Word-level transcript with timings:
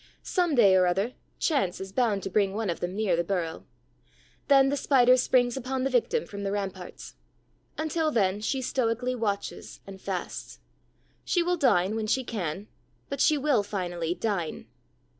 Some 0.23 0.55
day 0.55 0.75
or 0.75 0.87
other, 0.87 1.13
chance 1.37 1.79
is 1.79 1.91
bound 1.91 2.23
to 2.23 2.29
bring 2.31 2.55
one 2.55 2.71
of 2.71 2.79
them 2.79 2.95
near 2.95 3.15
the 3.15 3.23
burrow. 3.23 3.65
Then 4.47 4.69
the 4.69 4.75
Spider 4.75 5.15
springs 5.15 5.55
upon 5.55 5.83
the 5.83 5.91
victim 5.91 6.25
from 6.25 6.41
the 6.41 6.51
ramparts. 6.51 7.13
Until 7.77 8.09
then, 8.09 8.41
she 8.41 8.63
stoically 8.63 9.13
watches 9.13 9.79
and 9.85 10.01
fasts. 10.01 10.59
She 11.23 11.43
will 11.43 11.55
dine 11.55 11.95
when 11.95 12.07
she 12.07 12.23
can; 12.23 12.67
but 13.09 13.21
she 13.21 13.37
will 13.37 13.61
finally 13.61 14.15
dine. 14.15 14.65